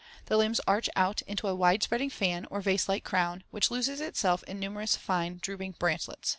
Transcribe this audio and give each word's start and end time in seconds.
The 0.25 0.35
limbs 0.35 0.59
arch 0.65 0.89
out 0.95 1.21
into 1.27 1.47
a 1.47 1.53
wide 1.53 1.83
spreading 1.83 2.09
*fan 2.09 2.45
or 2.49 2.59
vase 2.59 2.89
like 2.89 3.03
crown* 3.03 3.43
which 3.51 3.69
loses 3.69 4.01
itself 4.01 4.41
in 4.45 4.59
numerous 4.59 4.95
fine 4.95 5.37
drooping 5.39 5.75
branchlets. 5.77 6.29